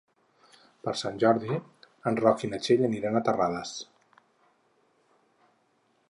Per 0.85 0.93
Sant 1.01 1.19
Jordi 1.23 1.57
en 2.11 2.17
Roc 2.21 2.45
i 2.47 2.49
na 2.53 2.59
Txell 2.63 2.81
aniran 2.87 3.19
a 3.19 3.23
Terrades. 3.27 3.77